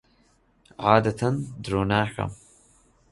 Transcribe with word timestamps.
عادەتەن 0.93 1.37
درۆ 1.67 1.83
ناکەم. 1.91 2.31